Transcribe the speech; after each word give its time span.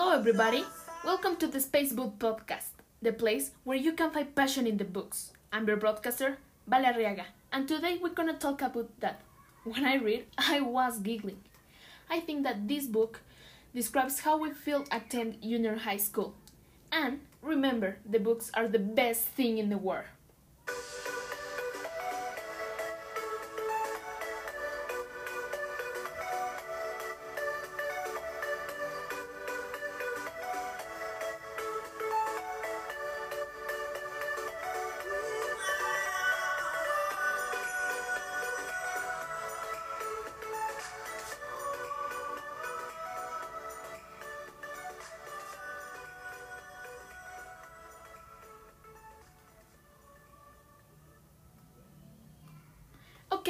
Hello, 0.00 0.18
everybody. 0.18 0.64
Welcome 1.04 1.36
to 1.36 1.46
the 1.46 1.60
Space 1.60 1.92
Book 1.92 2.18
Podcast, 2.18 2.72
the 3.02 3.12
place 3.12 3.50
where 3.64 3.76
you 3.76 3.92
can 3.92 4.10
find 4.10 4.34
passion 4.34 4.66
in 4.66 4.78
the 4.78 4.84
books. 4.84 5.34
I'm 5.52 5.68
your 5.68 5.76
broadcaster, 5.76 6.38
Vale 6.66 6.94
Arriaga, 6.94 7.24
and 7.52 7.68
today 7.68 7.98
we're 8.00 8.16
gonna 8.16 8.32
talk 8.32 8.62
about 8.62 8.88
that. 9.00 9.20
When 9.64 9.84
I 9.84 9.96
read, 9.96 10.24
I 10.38 10.62
was 10.62 11.00
giggling. 11.00 11.42
I 12.08 12.20
think 12.20 12.44
that 12.44 12.66
this 12.66 12.86
book 12.86 13.20
describes 13.74 14.20
how 14.20 14.38
we 14.38 14.52
feel 14.52 14.86
attend 14.90 15.42
junior 15.42 15.76
high 15.76 15.98
school. 15.98 16.32
And 16.90 17.20
remember, 17.42 17.98
the 18.08 18.20
books 18.20 18.50
are 18.54 18.68
the 18.68 18.78
best 18.78 19.26
thing 19.36 19.58
in 19.58 19.68
the 19.68 19.76
world. 19.76 20.08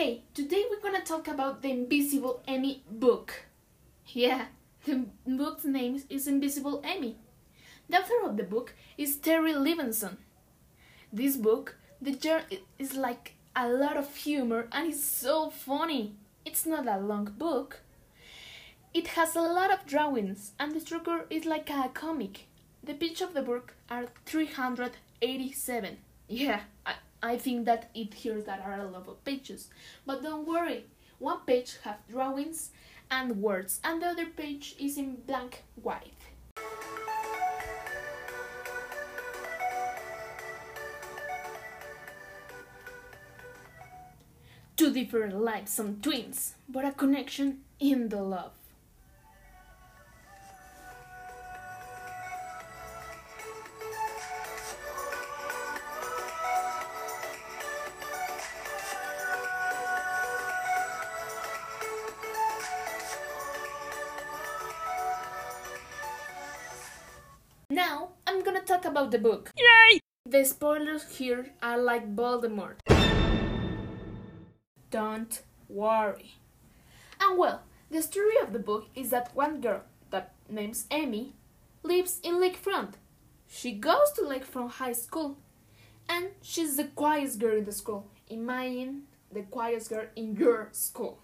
Okay, 0.01 0.23
today 0.33 0.65
we're 0.71 0.81
gonna 0.81 1.05
talk 1.05 1.29
about 1.29 1.61
the 1.61 1.71
Invisible 1.71 2.43
Amy 2.49 2.83
book. 2.91 3.45
Yeah, 4.07 4.47
the 4.87 5.05
book's 5.27 5.67
name 5.67 6.03
is 6.09 6.27
Invisible 6.27 6.81
Amy. 6.87 7.17
The 7.87 7.99
author 7.99 8.25
of 8.25 8.39
the 8.39 8.45
book 8.45 8.73
is 8.97 9.19
Terri 9.19 9.53
Libenson. 9.53 10.17
This 11.13 11.37
book, 11.37 11.77
the 12.01 12.19
genre 12.19 12.47
is 12.79 12.97
like 12.97 13.35
a 13.55 13.69
lot 13.69 13.99
of 13.99 14.17
humor 14.17 14.69
and 14.73 14.89
it's 14.89 15.05
so 15.05 15.51
funny. 15.51 16.15
It's 16.47 16.65
not 16.65 16.89
a 16.89 16.97
long 16.97 17.35
book. 17.37 17.81
It 18.95 19.09
has 19.09 19.37
a 19.37 19.43
lot 19.43 19.71
of 19.71 19.85
drawings 19.85 20.53
and 20.59 20.75
the 20.75 20.81
structure 20.81 21.27
is 21.29 21.45
like 21.45 21.69
a 21.69 21.91
comic. 21.93 22.47
The 22.83 22.95
page 22.95 23.21
of 23.21 23.35
the 23.35 23.43
book 23.43 23.75
are 23.91 24.07
387. 24.25 25.99
Yeah, 26.27 26.61
I 27.23 27.37
think 27.37 27.67
that 27.67 27.91
it 27.95 28.15
here 28.15 28.41
that 28.43 28.63
are 28.65 28.81
a 28.81 28.87
lot 28.87 29.07
of 29.07 29.23
pages. 29.25 29.69
But 30.07 30.23
don't 30.23 30.47
worry, 30.47 30.87
one 31.19 31.41
page 31.47 31.77
have 31.85 31.99
drawings 32.09 32.71
and 33.11 33.43
words 33.43 33.81
and 33.85 34.01
the 34.01 34.07
other 34.07 34.27
page 34.27 34.75
is 34.79 34.97
in 34.97 35.17
blank 35.27 35.65
white. 35.75 36.15
Two 44.77 44.93
different 44.95 45.39
lives, 45.39 45.73
some 45.73 46.01
twins, 46.01 46.55
but 46.67 46.87
a 46.87 46.93
connection 46.93 47.61
in 47.79 48.09
the 48.09 48.23
love. 48.23 48.53
About 69.01 69.13
the 69.13 69.19
book. 69.19 69.51
Yay! 69.57 70.01
The 70.27 70.45
spoilers 70.45 71.17
here 71.17 71.53
are 71.63 71.79
like 71.79 72.15
Voldemort. 72.15 72.81
Don't 74.91 75.43
worry. 75.69 76.35
And 77.19 77.39
well, 77.39 77.63
the 77.91 78.03
story 78.03 78.37
of 78.43 78.53
the 78.53 78.59
book 78.59 78.89
is 78.95 79.09
that 79.11 79.35
one 79.35 79.63
girl 79.63 79.83
that 80.11 80.35
names 80.51 80.87
Amy 80.91 81.35
lives 81.83 82.21
in 82.23 82.35
Lakefront. 82.35 82.95
She 83.49 83.73
goes 83.73 84.13
to 84.17 84.23
Lakefront 84.23 84.73
High 84.73 84.93
School 84.93 85.39
and 86.07 86.29
she's 86.43 86.77
the 86.77 86.85
quietest 86.85 87.39
girl 87.39 87.57
in 87.57 87.65
the 87.65 87.73
school. 87.73 88.07
Imagine 88.29 89.05
the 89.33 89.43
quietest 89.43 89.89
girl 89.89 90.07
in 90.15 90.37
your 90.37 90.69
school. 90.73 91.21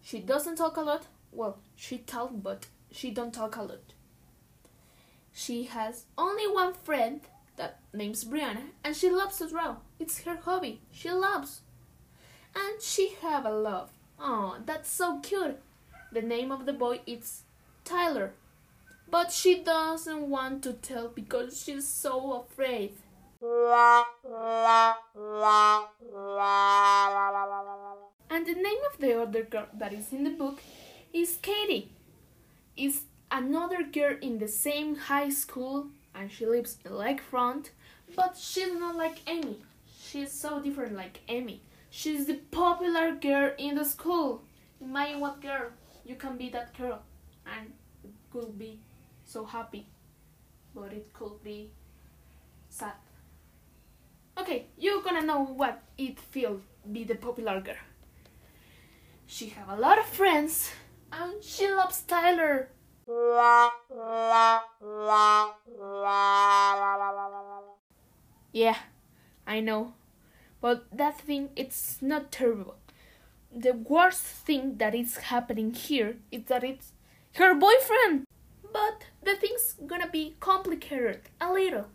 She 0.00 0.20
doesn't 0.20 0.56
talk 0.56 0.76
a 0.76 0.82
lot. 0.82 1.06
Well, 1.32 1.58
she 1.74 1.98
talk 1.98 2.30
but 2.34 2.66
she 2.92 3.10
don't 3.10 3.34
talk 3.34 3.56
a 3.56 3.62
lot. 3.62 3.94
She 5.32 5.64
has 5.64 6.04
only 6.18 6.46
one 6.46 6.74
friend 6.74 7.20
that 7.56 7.80
names 7.92 8.24
Brianna 8.24 8.70
and 8.84 8.94
she 8.94 9.10
loves 9.10 9.38
to 9.38 9.48
draw. 9.48 9.76
It's 9.98 10.22
her 10.22 10.36
hobby. 10.36 10.80
She 10.90 11.10
loves. 11.10 11.62
And 12.54 12.80
she 12.80 13.14
have 13.22 13.46
a 13.46 13.50
love. 13.50 13.90
Oh, 14.18 14.56
that's 14.64 14.90
so 14.90 15.20
cute. 15.20 15.58
The 16.12 16.22
name 16.22 16.52
of 16.52 16.66
the 16.66 16.72
boy 16.72 17.00
is 17.06 17.42
Tyler. 17.84 18.34
But 19.10 19.32
she 19.32 19.62
doesn't 19.62 20.28
want 20.28 20.62
to 20.64 20.74
tell 20.74 21.08
because 21.08 21.62
she's 21.62 21.86
so 21.88 22.44
afraid. 22.44 22.92
And 28.30 28.46
the 28.46 28.54
name 28.54 28.82
of 28.92 29.00
the 29.00 29.20
other 29.20 29.42
girl 29.42 29.66
that 29.74 29.92
is 29.92 30.12
in 30.12 30.24
the 30.24 30.30
book 30.30 30.60
is 31.12 31.38
Katie. 31.42 31.90
Is 32.76 33.02
another 33.32 33.82
girl 33.82 34.14
in 34.20 34.38
the 34.38 34.46
same 34.46 34.94
high 34.94 35.30
school 35.30 35.86
and 36.14 36.30
she 36.30 36.46
lives 36.46 36.76
in 36.84 36.92
Lakefront, 36.92 37.70
but 38.14 38.36
she's 38.36 38.72
not 38.74 38.96
like 38.96 39.26
Amy. 39.26 39.62
She's 40.00 40.30
so 40.30 40.60
different 40.60 40.94
like 40.94 41.20
Amy. 41.28 41.62
She's 41.90 42.26
the 42.26 42.34
popular 42.34 43.12
girl 43.12 43.52
in 43.58 43.74
the 43.74 43.84
school. 43.84 44.42
Imagine 44.80 45.20
what 45.20 45.40
girl 45.40 45.70
you 46.04 46.16
can 46.16 46.36
be 46.36 46.50
that 46.50 46.76
girl 46.76 47.00
and 47.46 47.72
it 48.04 48.12
could 48.30 48.58
be 48.58 48.78
so 49.24 49.44
happy, 49.44 49.86
but 50.74 50.92
it 50.92 51.12
could 51.14 51.42
be 51.42 51.70
sad. 52.68 52.92
Okay, 54.38 54.66
you're 54.76 55.02
gonna 55.02 55.22
know 55.22 55.44
what 55.44 55.82
it 55.96 56.18
feels 56.18 56.60
be 56.90 57.04
the 57.04 57.14
popular 57.14 57.60
girl. 57.60 57.82
She 59.26 59.48
have 59.50 59.70
a 59.70 59.76
lot 59.76 59.98
of 59.98 60.04
friends 60.04 60.70
and 61.10 61.42
she 61.42 61.70
loves 61.70 62.02
Tyler. 62.02 62.68
Yeah, 68.52 68.76
I 69.46 69.60
know. 69.60 69.94
But 70.60 70.84
that 70.92 71.20
thing 71.20 71.50
it's 71.56 72.00
not 72.00 72.30
terrible. 72.30 72.76
The 73.54 73.72
worst 73.72 74.22
thing 74.22 74.76
that 74.78 74.94
is 74.94 75.16
happening 75.16 75.74
here 75.74 76.16
is 76.30 76.44
that 76.44 76.62
it's 76.62 76.92
her 77.34 77.54
boyfriend. 77.54 78.26
But 78.72 79.04
the 79.22 79.34
thing's 79.34 79.74
gonna 79.86 80.08
be 80.08 80.36
complicated 80.38 81.22
a 81.40 81.52
little. 81.52 81.86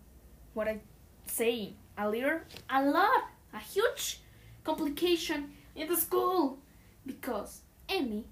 What 0.53 0.68
I 0.68 0.81
saying? 1.25 1.75
A 1.97 2.09
little? 2.09 2.41
A 2.69 2.84
lot. 2.84 3.29
A 3.53 3.59
huge 3.59 4.19
complication 4.63 5.53
in 5.75 5.88
the 5.88 5.95
school. 5.95 6.59
Because 7.06 7.62
Amy 7.89 8.25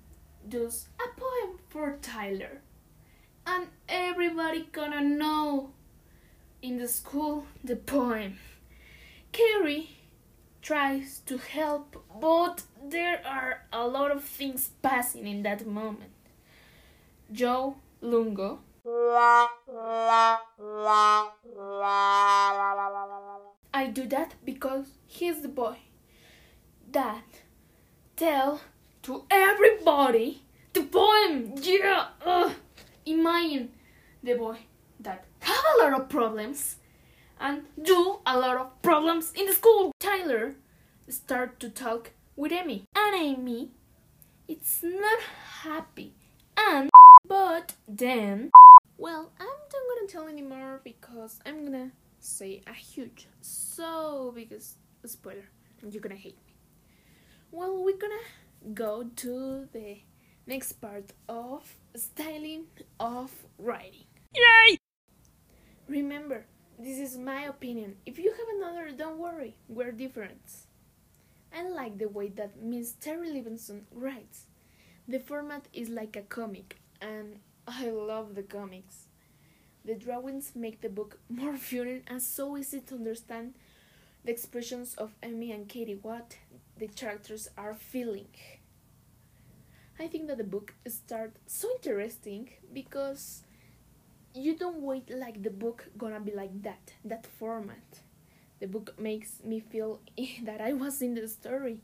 does 0.50 0.88
a 1.00 1.20
poem 1.20 1.60
for 1.70 1.98
Tyler. 2.02 2.62
And 3.46 3.68
everybody 3.88 4.68
gonna 4.72 5.02
know 5.02 5.72
in 6.62 6.78
the 6.78 6.88
school 6.88 7.46
the 7.64 7.76
poem. 7.76 8.38
Carrie 9.32 9.90
tries 10.62 11.20
to 11.28 11.38
help, 11.38 12.04
but 12.20 12.64
there 12.84 13.22
are 13.26 13.66
a 13.72 13.88
lot 13.88 14.12
of 14.12 14.24
things 14.24 14.72
passing 14.82 15.28
in 15.28 15.44
that 15.44 15.68
moment. 15.68 16.12
Joe 17.32 17.76
Lungo. 18.02 18.60
I 23.74 23.88
do 23.92 24.08
that 24.08 24.36
because 24.44 24.88
he's 25.06 25.42
the 25.42 25.48
boy 25.50 25.78
that 26.92 27.42
tell 28.16 28.62
to 29.06 29.24
everybody 29.30 30.42
the 30.74 30.82
poem. 30.84 31.54
Yeah. 31.62 32.08
Imagine 33.06 33.70
the 34.24 34.34
boy 34.34 34.58
that 35.00 35.26
have 35.42 35.64
a 35.76 35.84
lot 35.84 36.02
of 36.02 36.10
problems 36.10 36.78
and 37.40 37.66
do 37.80 38.18
a 38.26 38.36
lot 38.36 38.58
of 38.58 38.82
problems 38.82 39.32
in 39.36 39.46
the 39.46 39.54
school. 39.54 39.92
Tyler 40.00 40.56
start 41.08 41.60
to 41.60 41.70
talk 41.70 42.14
with 42.36 42.52
Amy, 42.52 42.88
and 42.96 43.16
Amy, 43.16 43.70
it's 44.48 44.82
not 44.82 45.20
happy, 45.62 46.14
and 46.58 46.90
but 47.28 47.76
then, 47.88 48.50
well, 48.98 49.32
I'm 49.40 49.46
not 49.46 49.72
gonna 49.72 50.08
tell 50.08 50.28
anymore 50.28 50.82
because 50.84 51.40
I'm 51.46 51.64
gonna 51.64 51.92
say 52.20 52.64
a 52.66 52.74
huge, 52.74 53.28
so 53.40 54.34
biggest 54.36 54.78
spoiler, 55.06 55.46
you're 55.88 56.02
gonna 56.02 56.16
hate 56.16 56.38
me. 56.48 56.56
Well, 57.52 57.84
we're 57.84 57.98
gonna 57.98 58.16
go 58.74 59.06
to 59.18 59.68
the 59.72 59.98
next 60.48 60.74
part 60.74 61.14
of 61.30 61.76
styling 61.96 62.66
of 63.00 63.32
writing. 63.58 64.06
Yay! 64.34 64.78
Remember, 65.88 66.46
this 66.80 66.98
is 66.98 67.18
my 67.18 67.44
opinion. 67.44 67.96
If 68.06 68.18
you 68.18 68.32
have 68.32 68.48
another, 68.58 68.92
don't 68.92 69.20
worry, 69.20 69.56
we're 69.68 69.92
different. 69.92 70.42
I 71.56 71.68
like 71.70 71.98
the 71.98 72.10
way 72.10 72.30
that 72.30 72.62
Miss 72.62 72.94
Terri 72.94 73.32
Libenson 73.32 73.82
writes. 73.94 74.46
The 75.08 75.20
format 75.20 75.68
is 75.72 75.90
like 75.90 76.16
a 76.16 76.22
comic, 76.22 76.80
and 77.00 77.40
I 77.68 77.90
love 77.90 78.36
the 78.36 78.44
comics. 78.44 79.06
The 79.86 79.94
drawings 79.94 80.52
make 80.56 80.82
the 80.82 80.90
book 80.90 81.20
more 81.30 81.56
fun 81.70 82.02
and 82.08 82.22
so 82.22 82.58
easy 82.58 82.82
to 82.82 82.96
understand 82.96 83.54
the 84.24 84.32
expressions 84.32 84.96
of 84.96 85.14
Emmie 85.22 85.52
and 85.52 85.70
Katie, 85.70 86.00
what 86.02 86.38
the 86.78 86.88
characters 86.88 87.50
are 87.58 87.74
feeling. 87.74 88.28
I 90.00 90.08
think 90.08 90.28
that 90.28 90.38
the 90.38 90.44
book 90.44 90.74
starts 90.88 91.40
so 91.48 91.70
interesting 91.76 92.50
because 92.74 93.44
you 94.34 94.56
don't 94.58 94.82
wait 94.82 95.10
like 95.10 95.42
the 95.44 95.50
book 95.50 95.88
gonna 95.98 96.20
be 96.20 96.32
like 96.34 96.62
that, 96.64 96.94
that 97.06 97.26
format. 97.26 98.02
The 98.60 98.68
book 98.68 99.00
makes 99.00 99.44
me 99.44 99.60
feel 99.60 100.02
that 100.44 100.62
I 100.62 100.74
was 100.74 101.02
in 101.02 101.16
the 101.16 101.28
story. 101.28 101.82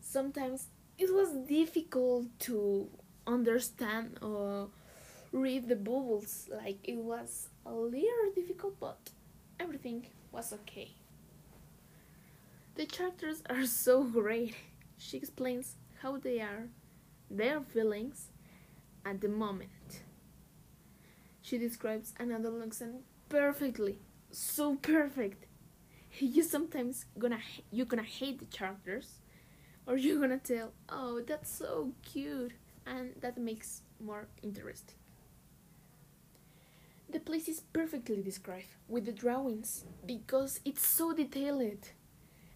Sometimes 0.00 0.68
it 0.98 1.12
was 1.14 1.32
difficult 1.48 2.26
to 2.40 2.88
understand 3.26 4.18
or 4.22 4.68
read 5.32 5.68
the 5.68 5.76
bubbles, 5.76 6.48
like 6.50 6.78
it 6.84 6.96
was 6.98 7.48
a 7.66 7.72
little 7.72 8.32
difficult, 8.34 8.78
but 8.80 9.10
everything 9.60 10.06
was 10.32 10.52
okay. 10.52 10.90
The 12.80 12.86
characters 12.86 13.42
are 13.50 13.66
so 13.66 14.04
great. 14.04 14.54
She 14.96 15.18
explains 15.18 15.76
how 16.00 16.16
they 16.16 16.40
are, 16.40 16.70
their 17.30 17.60
feelings 17.60 18.28
at 19.04 19.20
the 19.20 19.28
moment. 19.28 20.00
She 21.42 21.58
describes 21.58 22.14
an 22.18 22.32
adolescent 22.32 23.04
perfectly, 23.28 23.98
so 24.30 24.76
perfect. 24.76 25.44
You 26.18 26.42
sometimes 26.42 27.04
gonna 27.18 27.40
you 27.70 27.84
gonna 27.84 28.02
hate 28.02 28.38
the 28.38 28.46
characters, 28.46 29.20
or 29.86 29.98
you're 29.98 30.18
gonna 30.18 30.38
tell, 30.38 30.72
"Oh, 30.88 31.20
that's 31.20 31.50
so 31.50 31.92
cute," 32.00 32.54
and 32.86 33.14
that 33.20 33.36
makes 33.36 33.82
more 34.00 34.26
interesting. 34.40 34.96
The 37.10 37.20
place 37.20 37.46
is 37.46 37.60
perfectly 37.60 38.22
described 38.22 38.72
with 38.88 39.04
the 39.04 39.12
drawings 39.12 39.84
because 40.06 40.60
it's 40.64 40.86
so 40.86 41.12
detailed. 41.12 41.90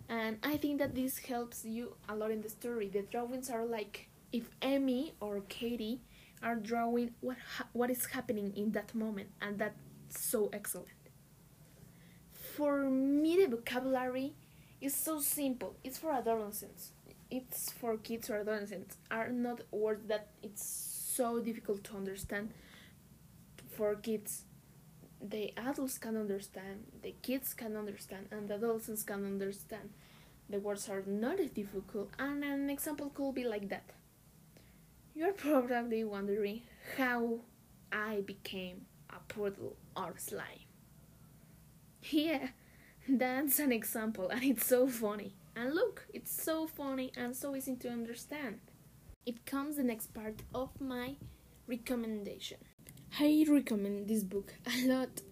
And 0.09 0.39
I 0.43 0.57
think 0.57 0.79
that 0.79 0.95
this 0.95 1.19
helps 1.19 1.65
you 1.65 1.97
a 2.09 2.15
lot 2.15 2.31
in 2.31 2.43
the 2.43 2.49
story. 2.49 2.89
The 2.89 3.03
drawings 3.03 3.51
are 3.51 3.65
like 3.65 4.09
if 4.33 4.51
Emmie 4.61 5.15
or 5.21 5.41
Katie 5.49 6.01
are 6.43 6.57
drawing 6.57 7.15
what 7.21 7.37
ha- 7.57 7.69
what 7.73 7.91
is 7.91 8.05
happening 8.07 8.53
in 8.57 8.73
that 8.73 8.95
moment 8.95 9.31
and 9.41 9.59
that's 9.59 9.79
so 10.09 10.51
excellent. 10.53 10.89
For 12.57 12.83
me 12.83 13.37
the 13.37 13.47
vocabulary 13.49 14.35
is 14.81 14.95
so 14.95 15.21
simple. 15.21 15.77
It's 15.83 15.99
for 15.99 16.13
adolescents. 16.13 16.93
It's 17.31 17.73
for 17.73 17.97
kids 17.97 18.29
or 18.31 18.37
adolescents. 18.37 18.97
Are 19.11 19.31
not 19.31 19.63
words 19.73 20.07
that 20.09 20.29
it's 20.43 20.65
so 21.17 21.41
difficult 21.41 21.85
to 21.85 21.97
understand 21.97 22.51
for 23.77 23.95
kids 23.97 24.45
the 25.31 25.53
adults 25.57 25.99
can 25.99 26.17
understand, 26.17 26.85
the 27.03 27.15
kids 27.23 27.55
can 27.55 27.77
understand, 27.77 28.29
and 28.31 28.49
the 28.49 28.55
adolescents 28.55 29.03
can 29.03 29.25
understand. 29.25 29.91
The 30.51 30.61
words 30.61 30.89
are 30.91 31.03
not 31.07 31.41
as 31.41 31.51
difficult, 31.51 32.11
and 32.19 32.45
an 32.45 32.69
example 32.69 33.11
could 33.15 33.35
be 33.35 33.45
like 33.45 33.69
that. 33.71 33.91
You're 35.15 35.33
probably 35.33 36.05
wondering 36.05 36.63
how 36.99 37.41
I 37.91 38.21
became 38.21 38.87
a 39.11 39.21
poodle 39.33 39.77
or 39.97 40.15
slime. 40.19 40.67
Yeah, 42.11 42.49
that's 43.09 43.59
an 43.59 43.73
example, 43.73 44.29
and 44.29 44.45
it's 44.45 44.67
so 44.67 44.89
funny. 44.89 45.35
And 45.57 45.75
look, 45.75 46.07
it's 46.13 46.33
so 46.43 46.67
funny 46.67 47.13
and 47.17 47.35
so 47.35 47.57
easy 47.57 47.77
to 47.77 47.89
understand. 47.89 48.61
It 49.25 49.47
comes 49.47 49.77
the 49.77 49.85
next 49.85 50.13
part 50.13 50.43
of 50.55 50.79
my 50.81 51.17
recommendation. 51.67 52.59
I 53.19 53.47
recommend 53.49 54.09
this 54.09 54.25
book 54.25 54.55
a 54.67 54.87
lot 54.87 55.23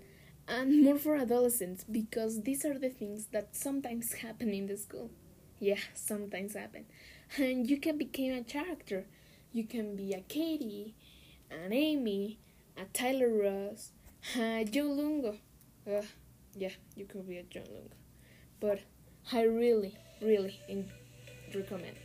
and 0.47 0.83
more 0.83 0.99
for 0.99 1.17
adolescents 1.17 1.85
because 1.85 2.43
these 2.43 2.65
are 2.65 2.79
the 2.79 2.91
things 2.91 3.27
that 3.33 3.57
sometimes 3.57 4.13
happen 4.13 4.51
in 4.51 4.67
the 4.67 4.77
school. 4.77 5.11
Yeah, 5.59 5.81
sometimes 5.95 6.55
happen. 6.55 6.85
And 7.39 7.69
you 7.69 7.79
can 7.79 7.99
become 7.99 8.33
a 8.33 8.45
character. 8.45 9.07
You 9.53 9.65
can 9.65 9.97
be 9.97 10.13
a 10.13 10.21
Katie, 10.21 10.95
an 11.51 11.73
Amy, 11.73 12.39
a 12.77 12.85
Tyler 12.93 13.31
Ross, 13.31 13.91
a 14.39 14.65
Joe 14.65 14.93
Lungo. 14.93 15.39
Uh, 15.87 16.03
yeah, 16.55 16.77
you 16.95 17.05
could 17.07 17.29
be 17.29 17.39
a 17.39 17.43
Joe 17.43 17.65
Lungo. 17.69 17.97
But 18.61 18.81
I 19.33 19.43
really, 19.43 19.97
really 20.21 20.61
recommend. 21.55 21.97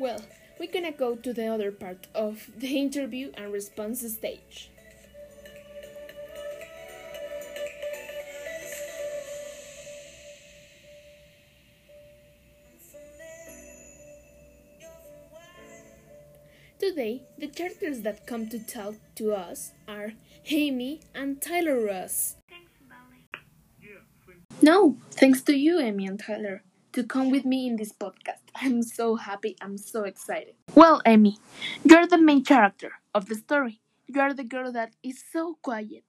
Well, 0.00 0.22
we're 0.58 0.72
gonna 0.72 0.92
go 0.92 1.14
to 1.14 1.34
the 1.34 1.46
other 1.48 1.70
part 1.70 2.06
of 2.14 2.48
the 2.56 2.78
interview 2.78 3.32
and 3.34 3.52
response 3.52 4.00
stage. 4.10 4.70
Today, 16.78 17.20
the 17.36 17.48
characters 17.48 18.00
that 18.00 18.26
come 18.26 18.48
to 18.48 18.58
talk 18.58 18.94
to 19.16 19.34
us 19.34 19.72
are 19.86 20.14
Amy 20.46 21.00
and 21.14 21.42
Tyler 21.42 21.78
Ross. 21.78 22.36
Thanks, 22.48 22.72
Valley. 22.88 23.26
No, 24.62 24.96
thanks 25.10 25.42
to 25.42 25.54
you, 25.54 25.78
Amy 25.78 26.06
and 26.06 26.18
Tyler, 26.18 26.62
to 26.92 27.04
come 27.04 27.30
with 27.30 27.44
me 27.44 27.66
in 27.66 27.76
this 27.76 27.92
podcast. 27.92 28.42
I'm 28.54 28.82
so 28.82 29.16
happy, 29.16 29.56
I'm 29.60 29.78
so 29.78 30.04
excited. 30.04 30.54
Well, 30.74 31.00
Amy, 31.06 31.38
you're 31.84 32.06
the 32.06 32.18
main 32.18 32.44
character 32.44 32.92
of 33.14 33.26
the 33.26 33.34
story. 33.34 33.80
You 34.06 34.20
are 34.20 34.34
the 34.34 34.44
girl 34.44 34.72
that 34.72 34.94
is 35.02 35.22
so 35.32 35.56
quiet, 35.62 36.04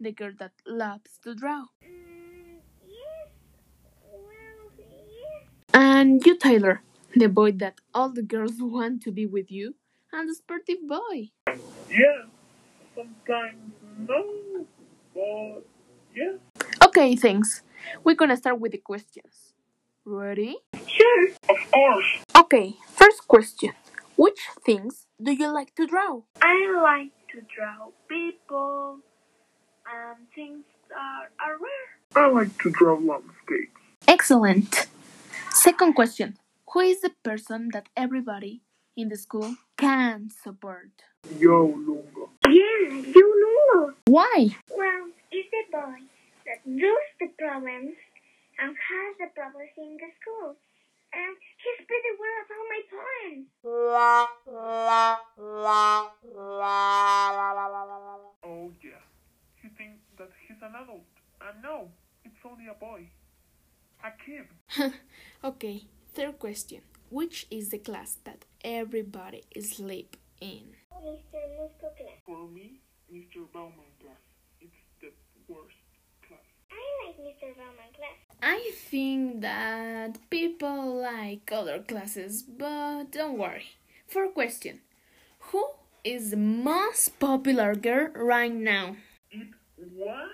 the 0.00 0.12
girl 0.12 0.32
that 0.38 0.52
loves 0.66 1.18
to 1.24 1.34
draw. 1.34 1.66
Mm, 1.84 2.60
yes. 2.86 3.28
Well, 4.10 4.72
yes. 4.78 5.48
And 5.74 6.24
you, 6.24 6.36
Tyler, 6.38 6.82
the 7.14 7.28
boy 7.28 7.52
that 7.52 7.80
all 7.94 8.08
the 8.08 8.22
girls 8.22 8.54
want 8.58 9.02
to 9.02 9.12
be 9.12 9.26
with 9.26 9.50
you, 9.50 9.74
and 10.12 10.28
the 10.28 10.34
sportive 10.34 10.86
boy. 10.86 11.30
Yeah, 11.90 12.24
sometimes 12.94 13.72
no, 13.98 14.66
but 15.14 15.64
yeah. 16.14 16.36
Okay, 16.86 17.16
thanks. 17.16 17.62
We're 18.04 18.16
gonna 18.16 18.36
start 18.36 18.60
with 18.60 18.72
the 18.72 18.78
questions. 18.78 19.51
Ready? 20.04 20.56
Sure. 20.74 21.28
Of 21.48 21.70
course. 21.70 22.06
Okay, 22.36 22.74
first 22.88 23.28
question. 23.28 23.70
Which 24.16 24.40
things 24.66 25.06
do 25.22 25.32
you 25.32 25.46
like 25.46 25.74
to 25.76 25.86
draw? 25.86 26.22
I 26.42 26.58
like 26.82 27.12
to 27.30 27.40
draw 27.54 27.88
people 28.08 28.98
and 29.86 30.18
things 30.34 30.64
that 30.88 31.30
are 31.38 31.56
rare. 31.56 32.24
I 32.24 32.28
like 32.30 32.58
to 32.62 32.70
draw 32.70 32.94
landscapes. 32.94 33.78
Excellent. 34.08 34.88
Second 35.50 35.94
question. 35.94 36.36
Who 36.72 36.80
is 36.80 37.00
the 37.00 37.12
person 37.22 37.68
that 37.72 37.88
everybody 37.96 38.62
in 38.96 39.08
the 39.08 39.16
school 39.16 39.54
can 39.76 40.30
support? 40.42 40.90
Yo, 41.38 41.66
Lunga. 41.66 42.26
Yeah, 42.48 42.90
you 42.90 43.28
know. 43.42 43.92
Why? 44.08 44.48
Well, 44.76 45.10
it's 45.30 45.48
the 45.50 45.62
boy 45.70 46.00
that 46.46 46.66
knows 46.66 47.06
the 47.20 47.28
problems 47.38 47.94
and 48.62 48.78
has 48.78 49.12
the 49.18 49.26
problems 49.34 49.74
in 49.76 49.98
the 49.98 50.10
school. 50.22 50.54
And 51.12 51.36
he's 51.60 51.82
pretty 51.84 52.12
well 52.16 52.38
about 52.46 52.66
my 52.72 52.82
poems. 52.94 53.46
Oh 58.44 58.70
yeah. 58.82 59.02
He 59.60 59.68
thinks 59.76 60.00
that 60.16 60.30
he's 60.46 60.62
an 60.62 60.74
adult. 60.78 61.04
And 61.42 61.62
no, 61.62 61.90
it's 62.24 62.38
only 62.46 62.68
a 62.70 62.74
boy. 62.78 63.10
A 64.02 64.10
kid. 64.24 64.46
okay, 65.44 65.84
third 66.14 66.38
question. 66.38 66.80
Which 67.10 67.46
is 67.50 67.68
the 67.68 67.78
class 67.78 68.16
that 68.24 68.46
everybody 68.64 69.42
sleep 69.60 70.16
in? 70.40 70.76
Mr. 70.96 71.40
Musco 71.58 71.90
class. 71.98 72.22
For 72.24 72.48
me, 72.48 72.80
Mr. 73.12 73.44
Bauman 73.52 73.92
class. 74.00 74.22
It's 74.60 74.72
the 75.02 75.12
worst 75.46 75.76
class. 76.26 76.46
I 76.70 76.80
like 77.04 77.18
Mr. 77.18 77.54
Bauman 77.54 77.92
class. 77.94 78.31
I 78.42 78.72
think 78.74 79.40
that 79.42 80.18
people 80.28 81.00
like 81.00 81.50
other 81.52 81.78
classes, 81.80 82.42
but 82.42 83.12
don't 83.12 83.38
worry. 83.38 83.66
For 84.08 84.28
question, 84.28 84.80
who 85.50 85.64
is 86.04 86.30
the 86.30 86.36
most 86.36 87.18
popular 87.20 87.74
girl 87.74 88.08
right 88.14 88.52
now? 88.52 88.96
It 89.30 89.48
was 89.94 90.28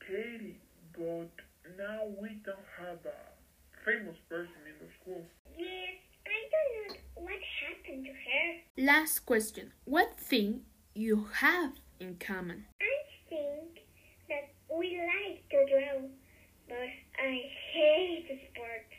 Katie, 0.00 0.58
but 0.96 1.30
now 1.78 2.00
we 2.20 2.30
don't 2.44 2.68
have 2.78 2.98
a 3.04 3.20
famous 3.84 4.16
person 4.28 4.60
in 4.66 4.86
the 4.86 4.90
school. 5.00 5.22
Yes, 5.56 6.00
I 6.26 6.38
don't 6.52 6.88
know 6.88 7.00
what 7.14 7.40
happened 7.62 8.04
to 8.06 8.10
her. 8.10 8.84
Last 8.84 9.20
question, 9.20 9.72
what 9.84 10.18
thing 10.18 10.62
you 10.94 11.28
have 11.40 11.72
in 12.00 12.16
common? 12.16 12.66
I 12.80 12.96
think 13.28 13.80
that 14.28 14.50
we 14.74 14.98
like 14.98 15.44
to 15.50 15.64
draw, 15.70 16.08
but 16.68 16.90
I 17.22 17.42
hate 17.72 18.26
sports. 18.50 18.94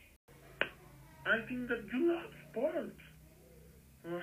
I 1.26 1.46
think 1.48 1.68
that 1.70 1.84
you 1.92 2.14
love 2.14 2.32
sports. 2.52 3.02
Uh, 4.08 4.20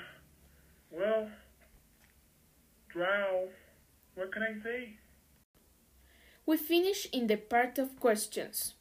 well, 0.91 1.29
drow. 2.93 3.49
We 6.47 6.57
finish 6.57 7.09
in 7.13 7.27
the 7.27 7.37
part 7.37 7.79
of 7.79 7.99
questions. 7.99 8.75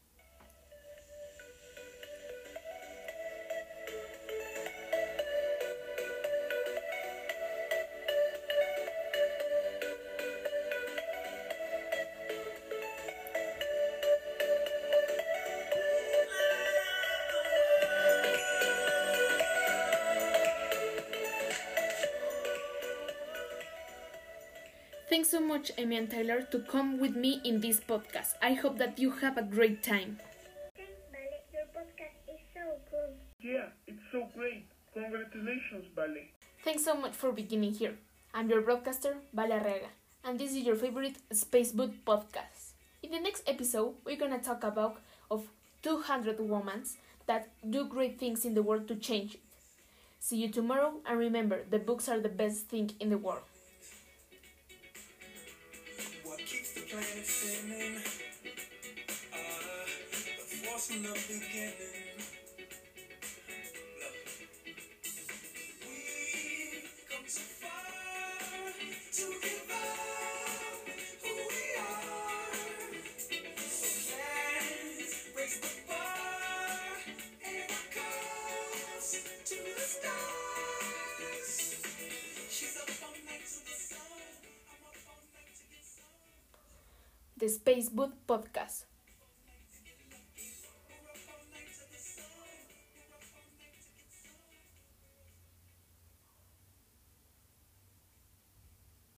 Thanks 25.22 25.38
so 25.38 25.40
much, 25.40 25.72
Amy 25.78 25.98
and 25.98 26.10
Tyler, 26.10 26.42
to 26.50 26.58
come 26.62 27.00
with 27.00 27.16
me 27.16 27.42
in 27.46 27.62
this 27.62 27.80
podcast. 27.80 28.34
I 28.42 28.54
hope 28.54 28.80
that 28.80 28.98
you 28.98 29.12
have 29.22 29.38
a 29.38 29.44
great 29.44 29.84
time. 29.84 30.18
Thanks, 30.76 30.98
Vale. 31.12 31.38
Your 31.54 31.68
podcast 31.78 32.18
is 32.26 32.42
so 32.56 32.62
cool. 32.90 33.14
Yeah, 33.40 33.68
it's 33.86 34.02
so 34.12 34.28
great. 34.36 34.66
Congratulations, 34.96 35.86
Ballet. 35.96 36.32
Thanks 36.64 36.84
so 36.84 36.96
much 36.96 37.14
for 37.14 37.32
beginning 37.32 37.76
here. 37.76 38.00
I'm 38.34 38.50
your 38.50 38.62
broadcaster, 38.62 39.18
Vale 39.32 39.60
Arriaga, 39.62 39.92
and 40.24 40.40
this 40.40 40.54
is 40.54 40.66
your 40.66 40.76
favorite 40.76 41.18
Space 41.32 41.72
Book 41.72 41.92
podcast. 42.04 42.74
In 43.04 43.12
the 43.12 43.20
next 43.20 43.44
episode, 43.46 43.94
we're 44.04 44.18
gonna 44.18 44.40
talk 44.40 44.64
about 44.64 45.02
of 45.30 45.52
200 45.84 46.40
women 46.40 46.82
that 47.28 47.50
do 47.70 47.86
great 47.86 48.18
things 48.18 48.44
in 48.44 48.56
the 48.56 48.64
world 48.64 48.88
to 48.88 48.96
change 48.96 49.36
it. 49.36 49.42
See 50.18 50.38
you 50.38 50.50
tomorrow, 50.50 50.96
and 51.06 51.20
remember, 51.20 51.62
the 51.70 51.78
books 51.78 52.10
are 52.10 52.20
the 52.20 52.38
best 52.44 52.70
thing 52.70 52.90
in 53.00 53.12
the 53.12 53.20
world. 53.20 53.44
Planet 56.92 57.26
spinning? 57.26 57.96
Uh, 59.32 59.38
the 60.12 60.44
force 60.44 60.88
from 60.88 61.04
the 61.04 61.14
beginning. 61.30 62.20
Look. 64.02 64.18
We've 65.88 66.92
come 67.10 67.24
too 67.24 67.48
far 67.62 68.74
to 69.14 69.61
Book 87.90 88.14
podcast. 88.28 88.91